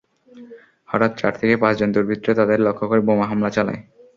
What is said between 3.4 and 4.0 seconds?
চালায়।